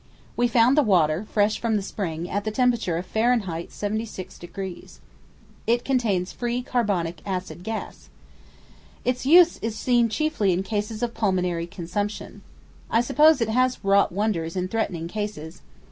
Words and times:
We 0.35 0.47
found 0.47 0.75
the 0.75 0.81
water, 0.81 1.27
fresh 1.31 1.59
from 1.59 1.75
the 1.75 1.83
spring, 1.83 2.27
at 2.27 2.43
the 2.43 2.49
temperature 2.49 2.97
of 2.97 3.05
Fahrenheit 3.05 3.69
76°. 3.69 4.97
It 5.67 5.85
contains 5.85 6.31
free 6.31 6.63
carbonic 6.63 7.21
acid 7.23 7.61
gas. 7.63 8.09
Its 9.05 9.27
use 9.27 9.59
is 9.59 9.75
seen 9.77 10.09
chiefly 10.09 10.53
in 10.53 10.63
cases 10.63 11.03
of 11.03 11.13
pulmonary 11.13 11.67
consumption. 11.67 12.41
I 12.89 13.01
suppose 13.01 13.41
it 13.41 13.49
has 13.49 13.77
wrought 13.83 14.11
wonders 14.11 14.55
in 14.55 14.69
threatening 14.69 15.07
cases. 15.07 15.61